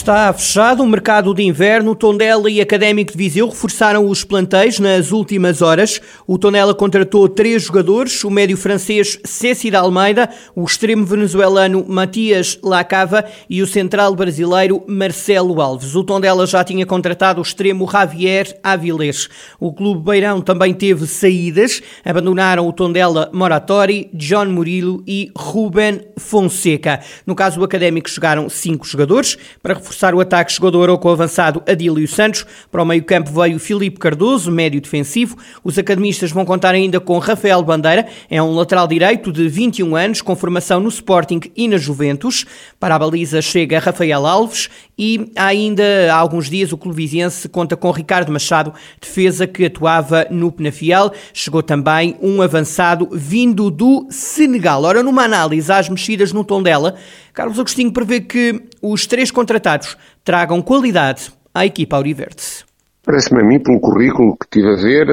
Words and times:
Está 0.00 0.32
fechado 0.32 0.82
o 0.82 0.88
mercado 0.88 1.34
de 1.34 1.42
inverno. 1.42 1.94
Tondela 1.94 2.50
e 2.50 2.58
Académico 2.58 3.12
de 3.12 3.18
Viseu 3.18 3.46
reforçaram 3.50 4.08
os 4.08 4.24
plantéis 4.24 4.78
nas 4.78 5.12
últimas 5.12 5.60
horas. 5.60 6.00
O 6.26 6.38
Tondela 6.38 6.74
contratou 6.74 7.28
três 7.28 7.64
jogadores: 7.64 8.24
o 8.24 8.30
médio 8.30 8.56
francês 8.56 9.18
Ceci 9.22 9.76
Almeida, 9.76 10.30
o 10.56 10.64
extremo 10.64 11.04
venezuelano 11.04 11.84
Matias 11.86 12.58
Lacava 12.62 13.26
e 13.48 13.60
o 13.60 13.66
central 13.66 14.16
brasileiro 14.16 14.82
Marcelo 14.88 15.60
Alves. 15.60 15.94
O 15.94 16.02
Tondela 16.02 16.46
já 16.46 16.64
tinha 16.64 16.86
contratado 16.86 17.38
o 17.38 17.42
extremo 17.42 17.86
Javier 17.86 18.58
Avilés. 18.62 19.28
O 19.60 19.70
Clube 19.70 20.02
Beirão 20.02 20.40
também 20.40 20.72
teve 20.72 21.06
saídas. 21.06 21.82
Abandonaram 22.02 22.66
o 22.66 22.72
Tondela 22.72 23.28
Moratori, 23.34 24.08
John 24.14 24.46
Murilo 24.46 25.04
e 25.06 25.30
Ruben 25.36 26.00
Fonseca. 26.16 27.00
No 27.26 27.34
caso 27.34 27.58
do 27.58 27.64
Académico, 27.66 28.08
chegaram 28.08 28.48
cinco 28.48 28.86
jogadores 28.86 29.36
para 29.62 29.74
reforçar 29.74 29.89
o 30.14 30.20
ataque 30.20 30.52
chegou 30.52 30.70
do 30.70 30.82
Aroco 30.82 31.08
avançado 31.08 31.62
Adílio 31.66 32.06
Santos. 32.06 32.46
Para 32.70 32.82
o 32.82 32.86
meio-campo 32.86 33.30
veio 33.30 33.58
Filipe 33.58 33.98
Cardoso, 33.98 34.50
médio 34.50 34.80
defensivo. 34.80 35.36
Os 35.62 35.78
academistas 35.78 36.30
vão 36.30 36.44
contar 36.44 36.74
ainda 36.74 37.00
com 37.00 37.18
Rafael 37.18 37.62
Bandeira, 37.62 38.06
é 38.30 38.42
um 38.42 38.54
lateral 38.54 38.86
direito 38.86 39.32
de 39.32 39.48
21 39.48 39.96
anos, 39.96 40.22
com 40.22 40.34
formação 40.36 40.80
no 40.80 40.88
Sporting 40.88 41.40
e 41.56 41.68
na 41.68 41.76
Juventus. 41.76 42.46
Para 42.78 42.94
a 42.94 42.98
baliza 42.98 43.42
chega 43.42 43.78
Rafael 43.78 44.26
Alves 44.26 44.70
e 44.96 45.30
ainda 45.34 45.82
há 46.12 46.16
alguns 46.16 46.48
dias 46.48 46.72
o 46.72 46.78
clube 46.78 46.96
viziense 46.96 47.48
conta 47.48 47.76
com 47.76 47.90
Ricardo 47.90 48.30
Machado, 48.30 48.72
defesa 49.00 49.46
que 49.46 49.64
atuava 49.64 50.26
no 50.30 50.52
Penafiel. 50.52 51.12
Chegou 51.32 51.62
também 51.62 52.16
um 52.20 52.42
avançado 52.42 53.08
vindo 53.12 53.70
do 53.70 54.06
Senegal. 54.10 54.82
Ora, 54.82 55.02
numa 55.02 55.24
análise 55.24 55.72
às 55.72 55.88
mexidas 55.88 56.32
no 56.32 56.44
tom 56.44 56.62
dela, 56.62 56.96
Carlos 57.32 57.58
Agostinho 57.58 57.92
prevê 57.92 58.20
que 58.20 58.62
os 58.82 59.06
três 59.06 59.30
contratados 59.30 59.96
tragam 60.24 60.62
qualidade 60.62 61.32
à 61.54 61.66
equipa 61.66 61.96
Auriverde. 61.96 62.69
Parece-me 63.02 63.42
a 63.42 63.46
mim, 63.46 63.58
pelo 63.58 63.80
currículo 63.80 64.36
que 64.36 64.46
tive 64.50 64.72
a 64.72 64.76
ver, 64.76 65.06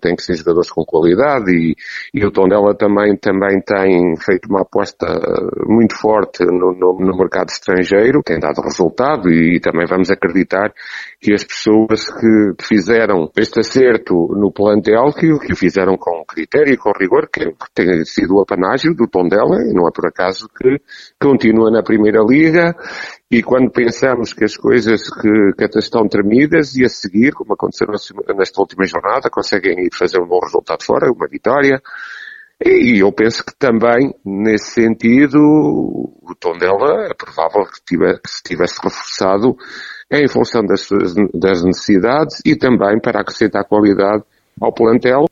tem 0.00 0.14
que 0.14 0.22
ser 0.22 0.34
jogadores 0.34 0.70
com 0.70 0.84
qualidade 0.84 1.50
e, 1.50 1.74
e 2.12 2.24
o 2.24 2.30
Tondela 2.30 2.74
também, 2.74 3.16
também 3.16 3.60
tem 3.62 4.14
feito 4.16 4.46
uma 4.50 4.60
aposta 4.60 5.06
muito 5.66 5.96
forte 5.96 6.44
no, 6.44 6.74
no, 6.74 6.98
no 7.00 7.16
mercado 7.16 7.48
estrangeiro, 7.48 8.22
tem 8.22 8.38
dado 8.38 8.60
resultado 8.60 9.30
e, 9.30 9.56
e, 9.56 9.60
também 9.60 9.86
vamos 9.86 10.10
acreditar 10.10 10.72
que 11.18 11.32
as 11.32 11.42
pessoas 11.42 12.10
que, 12.10 12.52
fizeram 12.62 13.30
este 13.36 13.60
acerto 13.60 14.14
no 14.36 14.52
plantel, 14.52 15.06
que, 15.12 15.38
que 15.38 15.52
o 15.52 15.56
fizeram 15.56 15.96
com 15.96 16.22
critério 16.26 16.74
e 16.74 16.76
com 16.76 16.92
rigor, 16.92 17.28
que 17.32 17.52
tem 17.74 18.04
sido 18.04 18.36
o 18.36 18.42
apanágio 18.42 18.94
do 18.94 19.08
Tondela, 19.08 19.56
e 19.66 19.72
não 19.72 19.88
é 19.88 19.90
por 19.90 20.06
acaso 20.06 20.46
que 20.48 20.78
continua 21.18 21.70
na 21.70 21.82
Primeira 21.82 22.20
Liga 22.22 22.74
e 23.30 23.44
quando 23.44 23.70
pensamos 23.70 24.32
que 24.32 24.44
as 24.44 24.56
coisas 24.56 25.02
que, 25.08 25.52
que 25.56 25.64
até 25.64 25.78
estão 25.78 26.08
tremidas 26.08 26.74
e 26.74 26.84
a 26.84 26.88
seguir, 26.88 27.32
como 27.32 27.54
aconteceu 27.54 27.86
nesta 28.36 28.60
última 28.60 28.84
jornada, 28.84 29.30
conseguem 29.30 29.86
ir 29.86 29.94
fazer 29.94 30.20
um 30.20 30.26
bom 30.26 30.40
resultado 30.40 30.82
fora, 30.82 31.12
uma 31.12 31.28
vitória. 31.28 31.80
E 32.62 32.98
eu 33.00 33.12
penso 33.12 33.44
que 33.46 33.54
também, 33.56 34.12
nesse 34.24 34.72
sentido, 34.72 35.38
o 35.38 36.34
tom 36.38 36.58
dela 36.58 37.06
é 37.08 37.14
provável 37.14 37.64
que, 37.66 37.80
tivesse, 37.86 38.20
que 38.20 38.30
se 38.30 38.42
tivesse 38.42 38.80
reforçado 38.82 39.56
em 40.10 40.28
função 40.28 40.62
das, 40.66 40.88
das 41.32 41.62
necessidades 41.62 42.42
e 42.44 42.56
também 42.56 43.00
para 43.00 43.20
acrescentar 43.20 43.64
qualidade 43.64 44.24
ao 44.60 44.74
plantel. 44.74 45.26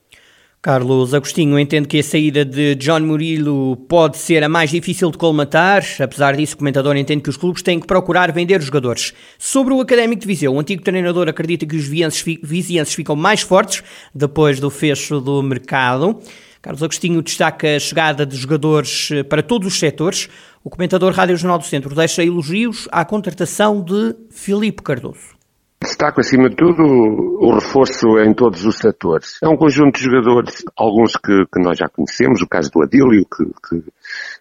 Carlos 0.68 1.14
Agostinho 1.14 1.58
entende 1.58 1.88
que 1.88 1.98
a 1.98 2.02
saída 2.02 2.44
de 2.44 2.74
John 2.74 3.00
Murilo 3.00 3.74
pode 3.88 4.18
ser 4.18 4.44
a 4.44 4.50
mais 4.50 4.68
difícil 4.68 5.10
de 5.10 5.16
colmatar. 5.16 5.82
Apesar 5.98 6.36
disso, 6.36 6.56
o 6.56 6.58
comentador 6.58 6.94
entende 6.94 7.22
que 7.22 7.30
os 7.30 7.38
clubes 7.38 7.62
têm 7.62 7.80
que 7.80 7.86
procurar 7.86 8.30
vender 8.32 8.60
os 8.60 8.66
jogadores. 8.66 9.14
Sobre 9.38 9.72
o 9.72 9.80
Académico 9.80 10.20
de 10.20 10.26
Viseu, 10.26 10.52
o 10.52 10.60
antigo 10.60 10.82
treinador 10.82 11.26
acredita 11.26 11.64
que 11.64 11.74
os 11.74 11.86
vizienses 11.86 12.94
ficam 12.94 13.16
mais 13.16 13.40
fortes 13.40 13.82
depois 14.14 14.60
do 14.60 14.68
fecho 14.68 15.22
do 15.22 15.42
mercado. 15.42 16.20
Carlos 16.60 16.82
Agostinho 16.82 17.22
destaca 17.22 17.76
a 17.76 17.80
chegada 17.80 18.26
de 18.26 18.36
jogadores 18.36 19.08
eh, 19.10 19.22
para 19.22 19.42
todos 19.42 19.68
os 19.68 19.78
setores. 19.78 20.28
O 20.62 20.68
comentador 20.68 21.14
Rádio 21.14 21.38
Jornal 21.38 21.60
do 21.60 21.64
Centro 21.64 21.94
deixa 21.94 22.22
elogios 22.22 22.86
à 22.92 23.06
contratação 23.06 23.80
de 23.80 24.14
Filipe 24.30 24.82
Cardoso. 24.82 25.37
Destaco, 25.88 26.20
acima 26.20 26.50
de 26.50 26.56
tudo, 26.56 26.82
o 26.82 27.50
reforço 27.50 28.18
em 28.18 28.34
todos 28.34 28.66
os 28.66 28.76
setores. 28.76 29.38
É 29.42 29.48
um 29.48 29.56
conjunto 29.56 29.98
de 29.98 30.04
jogadores, 30.04 30.62
alguns 30.76 31.16
que, 31.16 31.46
que 31.46 31.60
nós 31.62 31.78
já 31.78 31.88
conhecemos, 31.88 32.42
o 32.42 32.46
caso 32.46 32.70
do 32.70 32.82
Adílio, 32.82 33.24
que, 33.24 33.44
que 33.44 33.82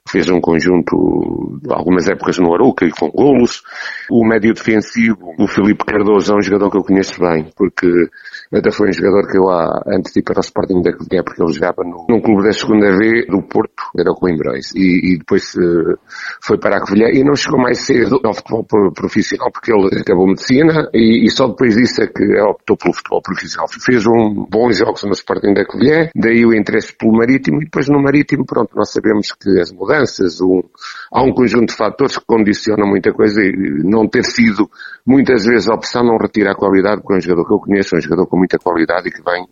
fez 0.10 0.30
um 0.30 0.42
conjunto 0.42 1.60
algumas 1.70 2.10
épocas 2.10 2.38
no 2.38 2.54
Arouca 2.54 2.86
e 2.86 2.92
com 2.92 3.10
golos. 3.10 3.64
O 4.12 4.28
médio 4.28 4.54
defensivo, 4.54 5.34
o 5.40 5.48
Felipe 5.48 5.86
Cardoso, 5.86 6.34
é 6.34 6.36
um 6.36 6.42
jogador 6.42 6.70
que 6.70 6.78
eu 6.78 6.84
conheço 6.84 7.20
bem, 7.20 7.50
porque 7.56 7.88
até 8.54 8.72
foi 8.72 8.90
um 8.90 8.94
jogador 8.94 9.28
que 9.30 9.38
eu 9.38 9.50
há, 9.50 9.84
antes 9.88 10.14
de 10.14 10.20
ir 10.20 10.24
para 10.24 10.40
o 10.40 10.42
Sporting 10.42 10.82
da 10.82 10.94
Covilhã, 10.94 11.24
porque 11.24 11.42
ele 11.42 11.54
jogava 11.54 11.84
no, 11.84 12.06
num 12.10 12.22
clube 12.22 12.44
da 12.44 12.52
segunda 12.52 12.96
V 12.98 13.26
do 13.30 13.42
Porto, 13.44 13.84
era 13.98 14.12
o 14.12 14.16
Coimbrões, 14.16 14.74
e, 14.76 15.14
e 15.14 15.18
depois 15.18 15.54
uh, 15.56 15.98
foi 16.42 16.58
para 16.58 16.78
a 16.78 16.80
Covilhã 16.80 17.10
e 17.10 17.24
não 17.24 17.36
chegou 17.36 17.60
mais 17.60 17.80
cedo 17.80 18.20
ao 18.24 18.34
futebol 18.34 18.66
profissional, 18.94 19.52
porque 19.52 19.72
ele 19.74 20.02
acabou 20.02 20.28
medicina 20.28 20.90
e, 20.94 21.26
e 21.26 21.30
só 21.30 21.48
depois 21.48 21.76
disso 21.76 22.02
é 22.02 22.08
que 22.08 22.40
optou 22.42 22.78
pelo 22.78 22.94
futebol 22.94 23.22
profissional. 23.22 23.68
Fez 23.68 24.06
um 24.08 24.46
bons 24.50 24.78
jogos 24.78 25.04
no 25.04 25.12
Sporting 25.12 25.54
da 25.54 25.66
Covilhã, 25.66 26.10
daí 26.16 26.46
o 26.46 26.54
interesse 26.54 26.96
pelo 26.98 27.14
Marítimo, 27.14 27.62
e 27.62 27.66
depois 27.66 27.90
no 27.90 28.02
Marítimo, 28.02 28.46
pronto, 28.46 28.76
nós 28.76 28.92
sabemos 28.92 29.34
que 29.34 29.60
as 29.60 29.72
mudanças, 29.72 30.40
há 31.12 31.22
um 31.22 31.34
conjunto 31.34 31.70
de 31.70 31.76
fatores 31.76 32.18
que 32.18 32.26
condicionam 32.26 32.88
muita 32.88 33.12
coisa 33.12 33.42
e 33.42 33.84
não 33.84 34.08
ter 34.08 34.24
sido 34.24 34.70
muitas 35.06 35.46
vezes 35.46 35.70
a 35.70 35.74
opção 35.74 36.04
não 36.04 36.18
retira 36.18 36.52
a 36.52 36.56
qualidade, 36.56 37.02
porque 37.02 37.14
é 37.14 37.18
um 37.18 37.22
jogador 37.22 37.48
que 37.48 37.54
eu 37.54 37.60
conheço, 37.60 37.96
é 37.96 38.00
um 38.00 38.02
jogador 38.02 38.28
com 38.28 38.37
muita 38.38 38.60
qualidade 38.60 39.10
e 39.10 39.12
que 39.12 39.22
vem 39.22 39.46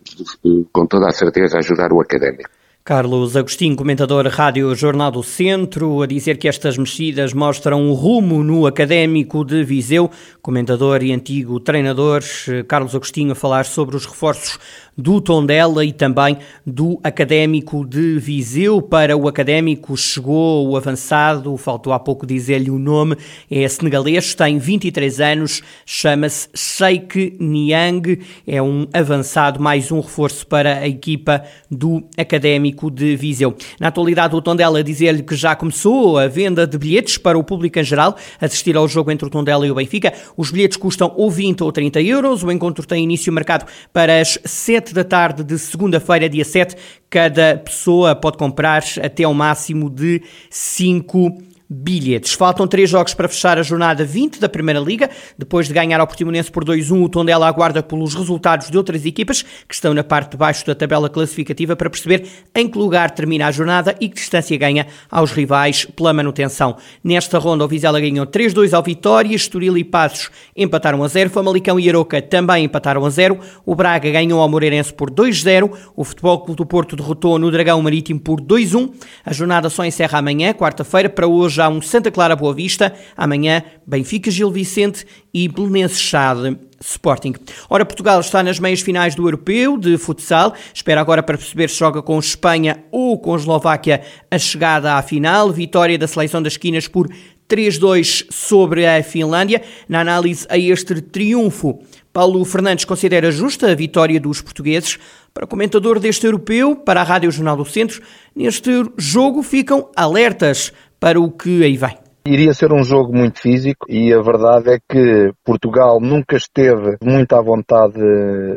com 0.71 0.85
toda 0.85 1.07
a 1.07 1.11
certeza 1.11 1.57
ajudar 1.57 1.91
o 1.91 1.99
académico. 1.99 2.49
Carlos 2.87 3.35
Agostinho, 3.35 3.75
comentador 3.75 4.27
Rádio 4.27 4.75
Jornal 4.75 5.09
do 5.09 5.23
Centro, 5.23 6.03
a 6.03 6.05
dizer 6.05 6.37
que 6.37 6.47
estas 6.47 6.77
mexidas 6.77 7.33
mostram 7.33 7.81
um 7.81 7.93
rumo 7.93 8.43
no 8.43 8.67
académico 8.67 9.43
de 9.43 9.63
Viseu. 9.63 10.07
Comentador 10.39 11.01
e 11.01 11.11
antigo 11.11 11.59
treinador 11.59 12.21
Carlos 12.67 12.93
Agostinho 12.93 13.31
a 13.31 13.35
falar 13.35 13.65
sobre 13.65 13.95
os 13.95 14.05
reforços 14.05 14.59
do 14.97 15.19
Tondela 15.19 15.83
e 15.83 15.91
também 15.91 16.37
do 16.65 16.99
Académico 17.03 17.85
de 17.85 18.17
Viseu. 18.19 18.81
Para 18.81 19.17
o 19.17 19.27
Académico 19.27 19.95
chegou 19.97 20.69
o 20.69 20.77
avançado, 20.77 21.55
faltou 21.57 21.93
há 21.93 21.99
pouco 21.99 22.25
dizer-lhe 22.25 22.69
o 22.69 22.79
nome, 22.79 23.17
é 23.49 23.67
senegalês, 23.67 24.33
tem 24.33 24.57
23 24.57 25.19
anos, 25.19 25.61
chama-se 25.85 26.47
Sheikh 26.55 27.37
Niang, 27.39 28.19
é 28.47 28.61
um 28.61 28.87
avançado, 28.93 29.59
mais 29.59 29.91
um 29.91 29.99
reforço 29.99 30.47
para 30.47 30.79
a 30.79 30.87
equipa 30.87 31.43
do 31.69 32.03
Académico 32.17 32.89
de 32.89 33.15
Viseu. 33.15 33.55
Na 33.79 33.87
atualidade, 33.87 34.35
o 34.35 34.41
Tondela 34.41 34.83
dizer-lhe 34.83 35.23
que 35.23 35.35
já 35.35 35.55
começou 35.55 36.17
a 36.17 36.27
venda 36.27 36.65
de 36.65 36.77
bilhetes 36.77 37.17
para 37.17 37.37
o 37.37 37.43
público 37.43 37.79
em 37.79 37.83
geral, 37.83 38.15
assistir 38.39 38.77
ao 38.77 38.87
jogo 38.87 39.11
entre 39.11 39.25
o 39.25 39.29
Tondela 39.29 39.65
e 39.65 39.71
o 39.71 39.75
Benfica. 39.75 40.13
Os 40.37 40.51
bilhetes 40.51 40.77
custam 40.77 41.13
ou 41.15 41.29
20 41.29 41.63
ou 41.63 41.71
30 41.71 42.01
euros. 42.01 42.43
O 42.43 42.51
encontro 42.51 42.85
tem 42.85 43.03
início 43.03 43.31
marcado 43.31 43.65
para 43.91 44.19
as 44.19 44.37
7 44.43 44.84
7 44.85 44.93
da 44.93 45.03
tarde 45.03 45.43
de 45.43 45.57
segunda-feira, 45.57 46.29
dia 46.29 46.45
7. 46.45 46.75
Cada 47.09 47.57
pessoa 47.57 48.15
pode 48.15 48.37
comprar 48.37 48.83
até 49.03 49.23
ao 49.23 49.33
máximo 49.33 49.89
de 49.89 50.21
5 50.49 51.54
bilhetes. 51.75 52.33
Faltam 52.33 52.65
três 52.67 52.89
jogos 52.89 53.13
para 53.13 53.27
fechar 53.27 53.57
a 53.57 53.63
jornada 53.63 54.05
20 54.05 54.39
da 54.39 54.47
Primeira 54.47 54.79
Liga. 54.79 55.09
Depois 55.37 55.67
de 55.67 55.73
ganhar 55.73 55.99
ao 55.99 56.07
Portimonense 56.07 56.49
por 56.49 56.63
2-1, 56.63 57.03
o 57.03 57.09
Tondela 57.09 57.47
aguarda 57.47 57.83
pelos 57.83 58.15
resultados 58.15 58.69
de 58.69 58.77
outras 58.77 59.05
equipas 59.05 59.41
que 59.41 59.73
estão 59.73 59.93
na 59.93 60.03
parte 60.03 60.31
de 60.31 60.37
baixo 60.37 60.65
da 60.65 60.73
tabela 60.73 61.09
classificativa 61.09 61.75
para 61.75 61.89
perceber 61.89 62.27
em 62.53 62.67
que 62.67 62.77
lugar 62.77 63.11
termina 63.11 63.47
a 63.47 63.51
jornada 63.51 63.95
e 63.99 64.07
que 64.07 64.15
distância 64.15 64.57
ganha 64.57 64.87
aos 65.11 65.31
rivais 65.31 65.85
pela 65.85 66.13
manutenção. 66.13 66.77
Nesta 67.03 67.37
ronda, 67.37 67.65
o 67.65 67.67
Vizela 67.67 67.99
ganhou 67.99 68.25
3-2 68.25 68.73
ao 68.73 68.81
Vitória, 68.81 69.35
Estoril 69.35 69.77
e 69.77 69.83
Passos 69.83 70.29
empataram 70.55 71.03
a 71.03 71.07
0, 71.07 71.29
Famalicão 71.29 71.79
e 71.79 71.89
Aroca 71.89 72.21
também 72.21 72.65
empataram 72.65 73.05
a 73.05 73.09
0, 73.09 73.39
o 73.65 73.75
Braga 73.75 74.09
ganhou 74.09 74.39
ao 74.39 74.47
Moreirense 74.47 74.93
por 74.93 75.11
2-0, 75.11 75.71
o 75.95 76.03
Futebol 76.03 76.39
Clube 76.39 76.57
do 76.57 76.65
Porto 76.65 76.95
derrotou 76.95 77.37
no 77.37 77.51
Dragão 77.51 77.81
Marítimo 77.81 78.19
por 78.19 78.39
2-1. 78.39 78.93
A 79.25 79.33
jornada 79.33 79.69
só 79.69 79.83
encerra 79.83 80.19
amanhã, 80.19 80.53
quarta-feira, 80.53 81.09
para 81.09 81.27
hoje 81.27 81.61
um 81.69 81.81
Santa 81.81 82.11
Clara 82.11 82.35
Boa 82.35 82.53
Vista, 82.53 82.93
amanhã 83.15 83.63
Benfica 83.85 84.31
Gil 84.31 84.51
Vicente 84.51 85.05
e 85.33 85.47
Belenenses 85.47 85.99
Chade 85.99 86.57
Sporting. 86.81 87.33
Ora, 87.69 87.85
Portugal 87.85 88.19
está 88.19 88.43
nas 88.43 88.59
meias 88.59 88.81
finais 88.81 89.15
do 89.15 89.25
Europeu 89.25 89.77
de 89.77 89.97
futsal. 89.97 90.53
Espera 90.73 91.01
agora 91.01 91.23
para 91.23 91.37
perceber 91.37 91.69
se 91.69 91.79
joga 91.79 92.01
com 92.01 92.19
Espanha 92.19 92.83
ou 92.91 93.17
com 93.17 93.35
Eslováquia 93.35 94.01
a 94.29 94.37
chegada 94.37 94.93
à 94.93 95.01
final. 95.01 95.51
Vitória 95.51 95.97
da 95.97 96.07
seleção 96.07 96.41
das 96.41 96.53
esquinas 96.53 96.87
por 96.87 97.09
3-2 97.49 98.27
sobre 98.29 98.85
a 98.85 99.03
Finlândia. 99.03 99.61
Na 99.87 100.01
análise 100.01 100.45
a 100.49 100.57
este 100.57 101.01
triunfo, 101.01 101.79
Paulo 102.11 102.43
Fernandes 102.45 102.85
considera 102.85 103.31
justa 103.31 103.71
a 103.71 103.75
vitória 103.75 104.19
dos 104.19 104.41
portugueses. 104.41 104.97
Para 105.33 105.45
o 105.45 105.47
comentador 105.47 105.99
deste 105.99 106.25
europeu, 106.25 106.75
para 106.75 107.01
a 107.01 107.03
Rádio 107.03 107.29
Jornal 107.29 107.57
do 107.57 107.65
Centro, 107.65 108.01
neste 108.33 108.71
jogo 108.97 109.43
ficam 109.43 109.89
alertas 109.95 110.71
para 110.99 111.19
o 111.19 111.31
que 111.31 111.63
aí 111.63 111.77
vem. 111.77 112.04
Iria 112.27 112.55
ser 112.55 112.73
um 112.73 112.83
jogo 112.83 113.15
muito 113.15 113.39
físico 113.39 113.85
e 113.87 114.11
a 114.11 114.19
verdade 114.19 114.71
é 114.71 114.79
que 114.79 115.31
Portugal 115.45 115.99
nunca 116.01 116.35
esteve 116.35 116.97
muito 116.99 117.33
à 117.33 117.39
vontade 117.39 117.99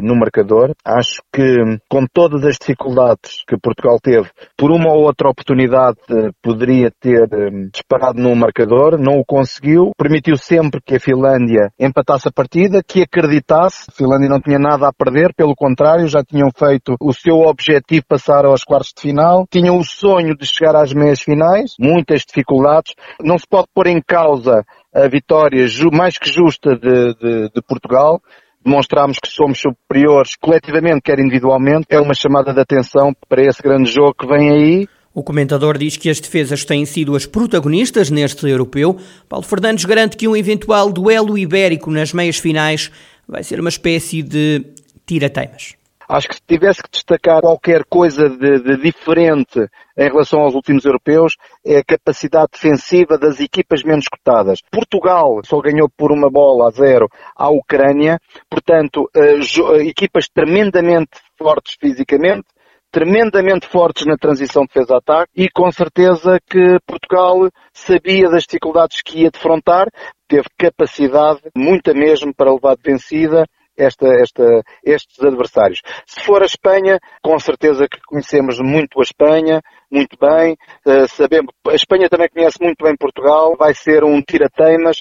no 0.01 0.17
marcador. 0.17 0.73
Acho 0.83 1.21
que 1.31 1.79
com 1.87 2.07
todas 2.11 2.47
as 2.47 2.57
dificuldades 2.59 3.45
que 3.47 3.59
Portugal 3.59 3.99
teve, 4.03 4.27
por 4.57 4.71
uma 4.71 4.91
ou 4.91 5.03
outra 5.03 5.29
oportunidade 5.29 5.99
poderia 6.43 6.91
ter 6.99 7.29
hum, 7.31 7.69
disparado 7.71 8.19
no 8.19 8.35
marcador, 8.35 8.99
não 8.99 9.19
o 9.19 9.25
conseguiu. 9.27 9.91
Permitiu 9.99 10.39
sempre 10.39 10.81
que 10.81 10.97
a 10.97 11.01
Finlândia 11.01 11.71
empatasse 11.79 12.27
a 12.27 12.33
partida, 12.33 12.83
que 12.83 13.03
acreditasse. 13.03 13.85
A 13.91 13.93
Finlândia 13.93 14.31
não 14.31 14.41
tinha 14.41 14.59
nada 14.59 14.89
a 14.89 14.93
perder, 14.95 15.35
pelo 15.37 15.55
contrário, 15.55 16.09
já 16.09 16.25
tinham 16.25 16.49
feito 16.57 16.97
o 17.03 17.13
seu 17.13 17.41
objetivo 17.41 18.07
passar 18.09 18.47
aos 18.47 18.65
quartos 18.65 18.95
de 18.97 19.03
final, 19.03 19.47
tinham 19.51 19.77
o 19.77 19.85
sonho 19.85 20.35
de 20.35 20.47
chegar 20.47 20.75
às 20.75 20.95
meias 20.95 21.21
finais, 21.21 21.75
muitas 21.79 22.23
dificuldades. 22.23 22.95
Não 23.23 23.37
se 23.39 23.47
pode 23.47 23.58
pode 23.59 23.69
pôr 23.75 23.87
em 23.89 24.01
causa 24.01 24.65
a 24.95 25.09
vitória 25.09 25.67
mais 25.93 26.17
que 26.17 26.31
justa 26.31 26.77
de, 26.77 27.15
de, 27.15 27.51
de 27.55 27.63
Portugal, 27.67 28.21
demonstramos 28.65 29.19
que 29.19 29.29
somos 29.29 29.61
superiores 29.61 30.37
coletivamente, 30.37 31.03
quer 31.03 31.19
individualmente, 31.19 31.87
é 31.91 32.01
uma 32.01 32.15
chamada 32.15 32.53
de 32.53 32.61
atenção 32.61 33.13
para 33.29 33.43
esse 33.43 33.63
grande 33.63 33.91
jogo 33.91 34.15
que 34.15 34.27
vem 34.27 34.51
aí. 34.51 34.89
O 35.13 35.23
comentador 35.23 35.77
diz 35.77 35.97
que 35.97 36.09
as 36.09 36.21
defesas 36.21 36.65
têm 36.65 36.85
sido 36.85 37.17
as 37.17 37.27
protagonistas 37.27 38.11
neste 38.11 38.47
europeu. 38.49 38.97
Paulo 39.29 39.45
Fernandes 39.45 39.85
garante 39.85 40.17
que 40.17 40.29
um 40.29 40.37
eventual 40.37 40.93
duelo 40.93 41.37
ibérico 41.37 41.91
nas 41.91 42.13
meias 42.13 42.39
finais 42.39 42.91
vai 43.27 43.43
ser 43.43 43.59
uma 43.59 43.69
espécie 43.69 44.23
de 44.23 44.65
tira-teimas. 45.07 45.75
Acho 46.09 46.29
que 46.29 46.37
se 46.37 46.43
tivesse 46.47 46.83
que 46.83 46.89
destacar 46.91 47.43
qualquer 47.43 47.85
coisa 47.85 48.31
de, 48.31 48.63
de, 48.63 48.77
diferente 48.79 49.69
em 49.95 50.09
relação 50.09 50.41
aos 50.41 50.55
últimos 50.55 50.87
europeus, 50.87 51.35
é 51.63 51.79
a 51.79 51.85
capacidade 51.85 52.49
defensiva 52.53 53.19
das 53.19 53.41
equipas 53.41 53.83
menos 53.83 54.07
cotadas. 54.09 54.61
Portugal 54.73 55.43
só 55.45 55.61
ganhou 55.61 55.87
por 55.95 56.11
uma 56.11 56.31
bola 56.31 56.69
a 56.69 56.71
zero 56.71 57.09
à 57.37 57.51
Ucrânia, 57.51 58.19
portanto, 58.49 59.11
uh, 59.15 59.77
equipas 59.83 60.29
tremendamente 60.33 61.11
fortes 61.37 61.77
fisicamente, 61.79 62.47
tremendamente 62.91 63.67
fortes 63.67 64.07
na 64.07 64.17
transição 64.17 64.65
defesa-ataque 64.65 65.31
e 65.37 65.51
com 65.51 65.71
certeza 65.71 66.39
que 66.49 66.79
Portugal 66.87 67.51
sabia 67.71 68.31
das 68.31 68.45
dificuldades 68.45 69.03
que 69.03 69.25
ia 69.25 69.31
defrontar, 69.31 69.89
teve 70.27 70.49
capacidade, 70.57 71.43
muita 71.55 71.93
mesmo, 71.93 72.35
para 72.35 72.51
levar 72.51 72.77
de 72.77 72.91
vencida 72.91 73.45
esta, 73.79 74.09
esta, 74.21 74.63
estes 74.85 75.25
adversários. 75.25 75.81
Se 76.07 76.21
for 76.25 76.43
a 76.43 76.47
Espanha, 76.47 76.99
com 77.23 77.39
certeza 77.39 77.87
que 77.89 78.01
conhecemos 78.07 78.59
muito 78.59 78.99
a 78.99 79.03
Espanha, 79.03 79.63
muito 79.91 80.17
bem, 80.21 80.57
uh, 80.85 81.09
sabemos, 81.09 81.53
a 81.69 81.75
Espanha 81.75 82.09
também 82.09 82.29
conhece 82.29 82.59
muito 82.61 82.85
bem 82.85 82.97
Portugal, 82.97 83.57
vai 83.57 83.75
ser 83.75 84.05
um 84.05 84.21
tira-teimas, 84.21 84.99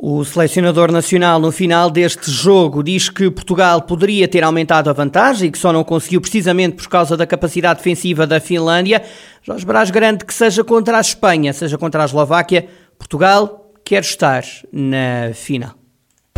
o 0.00 0.24
selecionador 0.24 0.92
nacional, 0.92 1.40
no 1.40 1.50
final 1.50 1.90
deste 1.90 2.30
jogo, 2.30 2.84
diz 2.84 3.08
que 3.08 3.28
Portugal 3.32 3.82
poderia 3.82 4.28
ter 4.28 4.44
aumentado 4.44 4.88
a 4.88 4.92
vantagem 4.92 5.48
e 5.48 5.50
que 5.50 5.58
só 5.58 5.72
não 5.72 5.82
conseguiu 5.82 6.20
precisamente 6.20 6.76
por 6.76 6.88
causa 6.88 7.16
da 7.16 7.26
capacidade 7.26 7.78
defensiva 7.78 8.24
da 8.24 8.38
Finlândia. 8.38 9.02
Jorge 9.42 9.66
Brás 9.66 9.90
garante 9.90 10.24
que, 10.24 10.32
seja 10.32 10.62
contra 10.62 10.98
a 10.98 11.00
Espanha, 11.00 11.52
seja 11.52 11.76
contra 11.76 12.02
a 12.02 12.04
Eslováquia, 12.04 12.68
Portugal 12.96 13.72
quer 13.84 14.02
estar 14.02 14.44
na 14.72 15.32
final. 15.34 15.87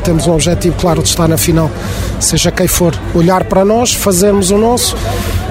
Temos 0.05 0.27
um 0.27 0.33
objetivo 0.33 0.77
claro 0.77 1.03
de 1.03 1.09
estar 1.09 1.29
na 1.29 1.37
final, 1.37 1.71
seja 2.21 2.51
quem 2.51 2.67
for. 2.67 2.95
Olhar 3.15 3.45
para 3.45 3.65
nós, 3.65 3.93
fazermos 3.93 4.51
o 4.51 4.59
nosso, 4.59 4.97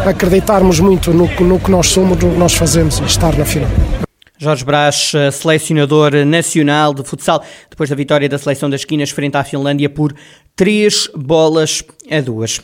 acreditarmos 0.06 0.80
muito 0.80 1.14
no, 1.14 1.28
no 1.42 1.60
que 1.60 1.72
nós 1.72 1.88
somos, 1.88 2.18
no 2.18 2.32
que 2.32 2.38
nós 2.38 2.54
fazemos 2.54 3.00
e 3.00 3.04
estar 3.04 3.38
na 3.38 3.46
final. 3.46 3.70
Jorge 4.38 4.64
Brás, 4.64 5.12
selecionador 5.34 6.14
nacional 6.26 6.94
de 6.94 7.04
futsal, 7.04 7.44
depois 7.70 7.90
da 7.90 7.96
vitória 7.96 8.28
da 8.30 8.38
seleção 8.38 8.70
das 8.70 8.82
esquinas 8.82 9.10
frente 9.12 9.36
à 9.36 9.44
Finlândia 9.44 9.90
por 9.90 10.14
três 10.56 11.10
bolas 11.16 11.84
a 12.10 12.22
duas. 12.22 12.62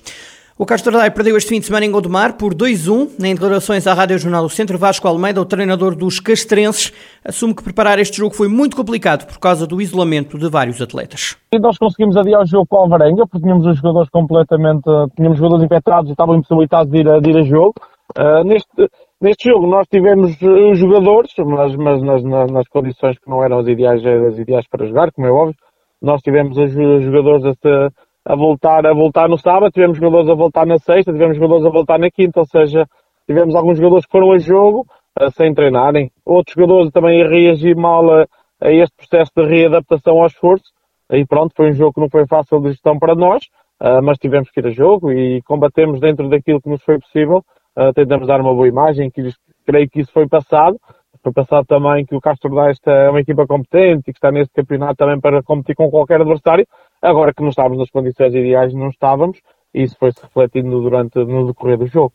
O 0.57 0.65
Castro 0.65 0.93
Daire 0.93 1.13
perdeu 1.13 1.35
este 1.35 1.49
fim 1.49 1.59
de 1.59 1.65
semana 1.65 1.85
em 1.85 1.91
Gondomar 1.91 2.37
por 2.37 2.55
2-1. 2.55 3.21
Em 3.21 3.33
declarações 3.33 3.85
à 3.87 3.93
Rádio 3.93 4.17
Jornal 4.17 4.43
do 4.43 4.49
Centro, 4.49 4.77
Vasco 4.77 5.05
Almeida, 5.05 5.41
o 5.41 5.43
treinador 5.43 5.97
dos 5.97 6.21
castrenses, 6.21 6.93
assume 7.25 7.53
que 7.53 7.61
preparar 7.61 7.99
este 7.99 8.15
jogo 8.15 8.33
foi 8.33 8.47
muito 8.47 8.73
complicado 8.73 9.27
por 9.27 9.37
causa 9.37 9.67
do 9.67 9.81
isolamento 9.81 10.37
de 10.37 10.49
vários 10.49 10.81
atletas. 10.81 11.35
Nós 11.59 11.77
conseguimos 11.77 12.15
adiar 12.15 12.41
o 12.41 12.45
jogo 12.45 12.65
com 12.69 12.77
o 12.77 12.79
Alvarenga, 12.79 13.27
porque 13.27 13.43
tínhamos 13.43 13.65
os 13.65 13.75
jogadores 13.75 14.09
completamente, 14.09 14.83
tínhamos 15.17 15.37
jogadores 15.37 15.65
infectados 15.65 16.07
e 16.07 16.13
estavam 16.13 16.35
impossibilitados 16.35 16.89
de 16.89 16.99
ir 16.99 17.09
a, 17.09 17.19
de 17.19 17.29
ir 17.31 17.37
a 17.37 17.43
jogo. 17.43 17.73
Uh, 18.17 18.45
neste, 18.45 18.89
neste 19.19 19.49
jogo 19.49 19.67
nós 19.67 19.85
tivemos 19.89 20.41
uh, 20.41 20.73
jogadores, 20.73 21.33
mas, 21.37 21.75
mas 21.75 22.01
nas, 22.01 22.23
nas, 22.23 22.49
nas, 22.49 22.67
condições 22.69 23.19
que 23.19 23.29
não 23.29 23.43
eram 23.43 23.59
as 23.59 23.67
ideais, 23.67 24.01
as 24.05 24.39
ideais 24.39 24.65
para 24.69 24.87
jogar, 24.87 25.11
como 25.11 25.27
é 25.27 25.31
óbvio. 25.31 25.55
Nós 26.01 26.21
tivemos 26.21 26.57
os 26.57 26.71
jogadores 27.03 27.43
a, 27.43 27.89
a 28.25 28.35
voltar, 28.35 28.85
a 28.85 28.93
voltar 28.93 29.29
no 29.29 29.37
sábado, 29.37 29.71
tivemos 29.71 29.97
jogadores 29.97 30.29
a 30.29 30.33
voltar 30.33 30.65
na 30.65 30.77
sexta, 30.77 31.13
tivemos 31.13 31.37
jogadores 31.37 31.65
a 31.65 31.69
voltar 31.69 31.99
na 31.99 32.09
quinta, 32.09 32.39
ou 32.39 32.45
seja, 32.45 32.87
tivemos 33.27 33.55
alguns 33.55 33.77
jogadores 33.77 34.05
que 34.05 34.11
foram 34.11 34.31
a 34.31 34.37
jogo 34.39 34.85
uh, 35.21 35.31
sem 35.31 35.53
treinarem, 35.53 36.11
outros 36.25 36.55
jogadores 36.55 36.91
também 36.91 37.21
a 37.21 37.27
reagir 37.27 37.75
mal 37.75 38.09
a, 38.09 38.25
a, 38.61 38.71
este 38.71 38.95
processo 38.97 39.31
de 39.35 39.45
readaptação 39.45 40.19
ao 40.19 40.25
esforço. 40.25 40.65
Aí 41.09 41.25
pronto, 41.25 41.53
foi 41.55 41.69
um 41.69 41.73
jogo 41.73 41.93
que 41.93 42.01
não 42.01 42.09
foi 42.09 42.25
fácil 42.25 42.59
de 42.61 42.69
gestão 42.69 42.97
para 42.97 43.13
nós, 43.13 43.43
uh, 43.81 44.01
mas 44.03 44.17
tivemos 44.17 44.49
que 44.49 44.59
ir 44.59 44.67
a 44.67 44.71
jogo 44.71 45.11
e 45.11 45.41
combatemos 45.43 45.99
dentro 45.99 46.27
daquilo 46.27 46.59
que 46.59 46.69
nos 46.69 46.83
foi 46.83 46.97
possível. 46.99 47.43
Uh, 47.77 47.93
tentamos 47.93 48.27
dar 48.27 48.41
uma 48.41 48.53
boa 48.53 48.67
imagem, 48.67 49.11
que 49.11 49.21
creio 49.65 49.87
que 49.87 50.01
isso 50.01 50.11
foi 50.11 50.27
passado. 50.27 50.77
Foi 51.21 51.33
passado 51.33 51.65
também 51.65 52.05
que 52.05 52.15
o 52.15 52.21
Castro 52.21 52.53
Desta 52.53 52.91
é 52.91 53.09
uma 53.09 53.19
equipa 53.19 53.47
competente 53.47 54.03
e 54.09 54.13
que 54.13 54.17
está 54.17 54.31
neste 54.31 54.53
campeonato 54.53 54.95
também 54.95 55.19
para 55.19 55.41
competir 55.41 55.75
com 55.75 55.89
qualquer 55.89 56.21
adversário. 56.21 56.67
Agora 57.05 57.31
que 57.35 57.43
não 57.43 57.49
estávamos 57.49 57.77
nas 57.77 57.91
condições 57.91 58.33
ideais, 58.33 58.73
não 58.73 58.89
estávamos, 58.89 59.39
e 59.71 59.83
isso 59.83 59.95
foi-se 59.99 60.19
refletindo 60.23 60.81
durante, 60.81 61.19
no 61.19 61.45
decorrer 61.45 61.77
do 61.77 61.85
jogo. 61.85 62.13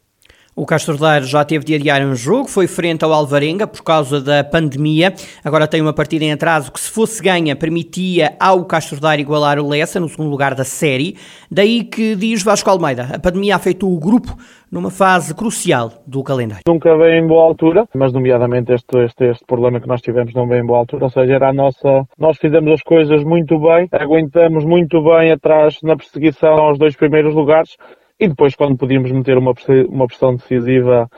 O 0.57 0.67
Castro 0.67 0.99
Daire 0.99 1.25
já 1.27 1.45
teve 1.45 1.65
de 1.65 1.77
adiar 1.77 2.03
um 2.03 2.15
jogo, 2.15 2.49
foi 2.49 2.67
frente 2.67 3.05
ao 3.05 3.13
Alvarenga 3.13 3.69
por 3.69 3.83
causa 3.85 4.21
da 4.21 4.43
pandemia. 4.43 5.15
Agora 5.45 5.69
tem 5.69 5.81
uma 5.81 5.93
partida 5.93 6.25
em 6.25 6.33
atraso 6.33 6.73
que, 6.73 6.81
se 6.81 6.91
fosse 6.91 7.23
ganha, 7.23 7.55
permitia 7.55 8.35
ao 8.39 8.65
Castro 8.65 9.01
Daire 9.01 9.23
igualar 9.23 9.61
o 9.61 9.69
Lessa 9.69 10.01
no 10.01 10.09
segundo 10.09 10.29
lugar 10.29 10.57
da 10.57 10.65
série. 10.65 11.17
Daí 11.49 11.85
que 11.85 12.17
diz 12.17 12.43
Vasco 12.43 12.69
Almeida, 12.69 13.11
a 13.15 13.19
pandemia 13.19 13.55
afetou 13.55 13.95
o 13.95 14.01
grupo 14.01 14.37
numa 14.71 14.91
fase 14.91 15.35
crucial 15.35 15.93
do 16.05 16.23
calendário. 16.23 16.65
Nunca 16.67 16.97
veio 16.97 17.25
em 17.25 17.27
boa 17.27 17.45
altura, 17.45 17.87
mas 17.95 18.13
nomeadamente 18.13 18.73
este, 18.73 18.99
este, 19.05 19.25
este 19.27 19.45
problema 19.47 19.81
que 19.81 19.89
nós 19.89 20.01
tivemos 20.01 20.35
não 20.35 20.49
veio 20.49 20.63
em 20.63 20.67
boa 20.67 20.81
altura, 20.81 21.05
ou 21.05 21.11
seja, 21.11 21.33
era 21.33 21.51
a 21.51 21.53
nossa, 21.53 22.05
nós 22.19 22.37
fizemos 22.39 22.73
as 22.73 22.83
coisas 22.83 23.23
muito 23.25 23.59
bem, 23.59 23.89
aguentamos 23.93 24.65
muito 24.65 25.03
bem 25.03 25.33
atrás 25.33 25.79
na 25.83 25.97
perseguição 25.97 26.55
aos 26.55 26.79
dois 26.79 26.95
primeiros 26.97 27.35
lugares, 27.35 27.77
e 28.21 28.29
depois 28.29 28.55
quando 28.55 28.77
podíamos 28.77 29.11
meter 29.11 29.39
uma, 29.39 29.55
uma 29.89 30.07
pressão 30.07 30.37
decisiva 30.37 31.11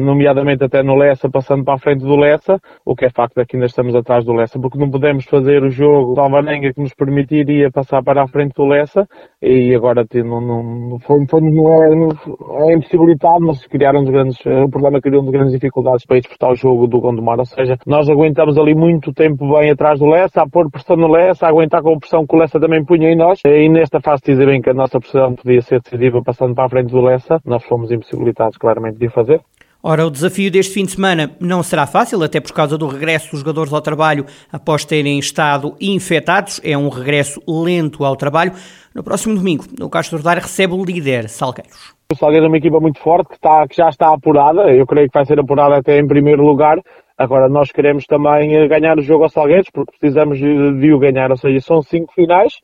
nomeadamente 0.00 0.64
até 0.64 0.82
no 0.82 0.96
Lessa, 0.96 1.28
passando 1.30 1.64
para 1.64 1.74
a 1.74 1.78
frente 1.78 2.00
do 2.00 2.16
Lessa, 2.16 2.58
o 2.84 2.96
que 2.96 3.04
é 3.04 3.10
facto 3.10 3.38
é 3.38 3.44
que 3.44 3.56
ainda 3.56 3.66
estamos 3.66 3.94
atrás 3.94 4.24
do 4.24 4.32
Lessa, 4.32 4.58
porque 4.58 4.78
não 4.78 4.90
podemos 4.90 5.24
fazer 5.26 5.62
o 5.62 5.70
jogo 5.70 6.14
do 6.14 6.20
Alvarenga 6.20 6.72
que 6.72 6.80
nos 6.80 6.94
permitiria 6.94 7.70
passar 7.70 8.02
para 8.02 8.22
a 8.22 8.26
frente 8.26 8.54
do 8.54 8.64
Lessa, 8.64 9.06
e 9.42 9.74
agora 9.74 10.04
não, 10.14 10.40
não, 10.40 10.98
foi, 11.00 11.18
não 11.40 11.84
é, 11.84 12.70
é 12.70 12.74
impossibilitado, 12.74 13.40
mas 13.40 13.66
criaram 13.66 14.04
grandes, 14.04 14.38
eh, 14.46 14.64
o 14.64 14.70
problema 14.70 15.00
criou 15.00 15.22
uns 15.22 15.30
grandes 15.30 15.52
dificuldades 15.52 16.06
para 16.06 16.18
disputar 16.18 16.50
o 16.52 16.56
jogo 16.56 16.86
do 16.86 17.00
Gondomar, 17.00 17.38
ou 17.38 17.44
seja, 17.44 17.76
nós 17.86 18.08
aguentamos 18.08 18.56
ali 18.58 18.74
muito 18.74 19.12
tempo 19.12 19.58
bem 19.58 19.70
atrás 19.70 19.98
do 19.98 20.06
Lessa, 20.06 20.42
a 20.42 20.48
pôr 20.48 20.70
pressão 20.70 20.96
no 20.96 21.08
Lessa, 21.08 21.46
a 21.46 21.50
aguentar 21.50 21.82
com 21.82 21.94
a 21.94 21.98
pressão 21.98 22.26
que 22.26 22.34
o 22.34 22.38
Lessa 22.38 22.58
também 22.58 22.84
punha 22.84 23.10
em 23.10 23.16
nós, 23.16 23.40
e 23.44 23.68
nesta 23.68 24.00
fase 24.00 24.22
dizer 24.24 24.46
bem 24.46 24.62
que 24.62 24.70
a 24.70 24.74
nossa 24.74 24.98
pressão 24.98 25.34
podia 25.34 25.60
ser 25.60 25.80
decisiva 25.80 26.22
passando 26.22 26.54
para 26.54 26.64
a 26.64 26.68
frente 26.68 26.90
do 26.90 27.00
Lessa, 27.00 27.38
nós 27.44 27.62
fomos 27.64 27.90
impossibilitados 27.90 28.56
claramente 28.56 28.98
de 28.98 29.08
fazer. 29.10 29.40
Ora, 29.88 30.04
o 30.04 30.10
desafio 30.10 30.50
deste 30.50 30.74
fim 30.74 30.84
de 30.84 30.90
semana 30.90 31.30
não 31.38 31.62
será 31.62 31.86
fácil, 31.86 32.20
até 32.20 32.40
por 32.40 32.50
causa 32.50 32.76
do 32.76 32.88
regresso 32.88 33.30
dos 33.30 33.38
jogadores 33.38 33.72
ao 33.72 33.80
trabalho 33.80 34.26
após 34.52 34.84
terem 34.84 35.16
estado 35.16 35.76
infectados. 35.80 36.60
É 36.64 36.76
um 36.76 36.88
regresso 36.88 37.40
lento 37.46 38.04
ao 38.04 38.16
trabalho. 38.16 38.50
No 38.92 39.04
próximo 39.04 39.36
domingo, 39.36 39.62
o 39.80 39.88
Castro 39.88 40.20
Daire 40.20 40.40
recebe 40.40 40.74
o 40.74 40.84
líder 40.84 41.28
Salgueiros. 41.28 41.94
O 42.12 42.16
Salgueiros 42.16 42.46
é 42.46 42.48
uma 42.48 42.56
equipa 42.56 42.80
muito 42.80 42.98
forte, 42.98 43.28
que, 43.28 43.34
está, 43.36 43.64
que 43.68 43.76
já 43.76 43.88
está 43.88 44.12
apurada. 44.12 44.62
Eu 44.74 44.84
creio 44.88 45.06
que 45.06 45.16
vai 45.16 45.24
ser 45.24 45.38
apurada 45.38 45.76
até 45.76 46.00
em 46.00 46.08
primeiro 46.08 46.44
lugar. 46.44 46.80
Agora, 47.16 47.48
nós 47.48 47.70
queremos 47.70 48.06
também 48.06 48.56
eh, 48.56 48.66
ganhar 48.66 48.98
o 48.98 49.02
jogo 49.02 49.22
ao 49.22 49.30
Salgueiros, 49.30 49.70
porque 49.72 49.92
precisamos 50.00 50.36
de, 50.36 50.80
de 50.80 50.92
o 50.92 50.98
ganhar. 50.98 51.30
Ou 51.30 51.36
seja, 51.36 51.60
são 51.60 51.80
cinco 51.80 52.12
finais 52.12 52.54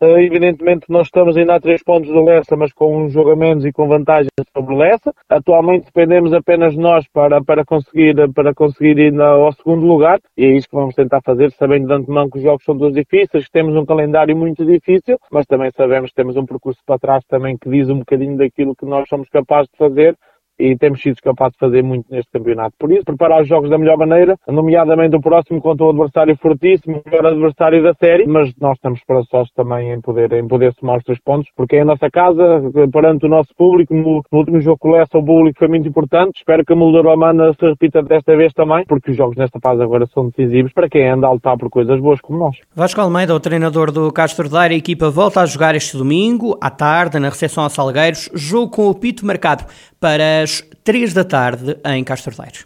evidentemente 0.00 0.86
nós 0.88 1.06
estamos 1.06 1.36
ainda 1.36 1.56
a 1.56 1.60
três 1.60 1.82
pontos 1.82 2.10
do 2.10 2.24
Lessa, 2.24 2.56
mas 2.56 2.72
com 2.72 3.04
um 3.04 3.10
jogo 3.10 3.30
a 3.30 3.36
menos 3.36 3.64
e 3.64 3.72
com 3.72 3.86
vantagem 3.86 4.30
sobre 4.56 4.74
o 4.74 4.78
Lessa. 4.78 5.12
Atualmente 5.28 5.86
dependemos 5.86 6.32
apenas 6.32 6.72
de 6.72 6.78
nós 6.78 7.06
para, 7.12 7.42
para, 7.42 7.64
conseguir, 7.64 8.14
para 8.32 8.54
conseguir 8.54 8.98
ir 8.98 9.20
ao 9.20 9.52
segundo 9.52 9.86
lugar 9.86 10.18
e 10.36 10.44
é 10.44 10.56
isso 10.56 10.68
que 10.68 10.76
vamos 10.76 10.94
tentar 10.94 11.20
fazer, 11.22 11.50
sabendo 11.52 11.86
de 11.86 11.92
antemão 11.92 12.30
que 12.30 12.38
os 12.38 12.44
jogos 12.44 12.64
são 12.64 12.78
todos 12.78 12.94
difíceis, 12.94 13.44
que 13.44 13.52
temos 13.52 13.76
um 13.76 13.84
calendário 13.84 14.36
muito 14.36 14.64
difícil, 14.64 15.18
mas 15.30 15.46
também 15.46 15.70
sabemos 15.76 16.10
que 16.10 16.16
temos 16.16 16.36
um 16.36 16.46
percurso 16.46 16.80
para 16.86 16.98
trás 16.98 17.24
também 17.26 17.56
que 17.58 17.68
diz 17.68 17.88
um 17.88 17.98
bocadinho 17.98 18.36
daquilo 18.36 18.74
que 18.74 18.86
nós 18.86 19.08
somos 19.08 19.28
capazes 19.28 19.70
de 19.70 19.76
fazer 19.76 20.16
e 20.60 20.76
temos 20.76 21.00
sido 21.00 21.16
capazes 21.22 21.54
de 21.54 21.58
fazer 21.58 21.82
muito 21.82 22.06
neste 22.10 22.30
campeonato. 22.30 22.74
Por 22.78 22.92
isso, 22.92 23.04
preparar 23.04 23.42
os 23.42 23.48
jogos 23.48 23.70
da 23.70 23.78
melhor 23.78 23.96
maneira, 23.96 24.36
nomeadamente 24.46 25.16
o 25.16 25.20
próximo 25.20 25.60
contra 25.60 25.86
um 25.86 25.90
adversário 25.90 26.36
fortíssimo, 26.36 27.02
o 27.04 27.10
melhor 27.10 27.26
adversário 27.26 27.82
da 27.82 27.94
série, 27.94 28.26
mas 28.26 28.52
nós 28.60 28.74
estamos 28.74 29.00
esperançosos 29.00 29.50
também 29.54 29.92
em 29.92 30.00
poder, 30.00 30.32
em 30.32 30.46
poder 30.46 30.72
somar 30.74 30.98
os 30.98 31.04
três 31.04 31.20
pontos, 31.20 31.48
porque 31.56 31.76
é 31.76 31.80
a 31.80 31.84
nossa 31.84 32.10
casa, 32.10 32.62
perante 32.92 33.26
o 33.26 33.28
nosso 33.28 33.54
público, 33.56 33.94
no, 33.94 34.22
no 34.30 34.38
último 34.38 34.60
jogo 34.60 34.78
com 34.78 34.90
o 34.90 35.24
público 35.24 35.58
foi 35.58 35.68
muito 35.68 35.88
importante, 35.88 36.38
espero 36.38 36.64
que 36.64 36.72
a 36.72 36.76
Mulder 36.76 37.04
Romana 37.04 37.52
se 37.58 37.66
repita 37.66 38.02
desta 38.02 38.36
vez 38.36 38.52
também, 38.52 38.84
porque 38.86 39.10
os 39.10 39.16
jogos 39.16 39.36
nesta 39.36 39.58
fase 39.60 39.82
agora 39.82 40.06
são 40.06 40.28
decisivos 40.28 40.72
para 40.72 40.88
quem 40.88 41.08
anda 41.08 41.26
a 41.26 41.32
lutar 41.32 41.56
por 41.56 41.70
coisas 41.70 41.98
boas 42.00 42.20
como 42.20 42.38
nós. 42.38 42.56
Vasco 42.74 43.00
Almeida, 43.00 43.34
o 43.34 43.40
treinador 43.40 43.90
do 43.90 44.12
Castro 44.12 44.48
Daire, 44.48 44.74
a 44.74 44.78
equipa 44.78 45.10
volta 45.10 45.40
a 45.40 45.46
jogar 45.46 45.74
este 45.74 45.96
domingo, 45.96 46.56
à 46.60 46.70
tarde, 46.70 47.18
na 47.18 47.28
recepção 47.28 47.64
a 47.64 47.68
Salgueiros, 47.68 48.30
jogo 48.34 48.70
com 48.70 48.88
o 48.88 48.94
pito 48.94 49.24
marcado 49.24 49.64
para 50.00 50.42
as 50.42 50.64
3 50.82 51.12
da 51.12 51.24
tarde 51.24 51.76
em 51.84 52.02
Castro 52.02 52.34
Daire. 52.34 52.58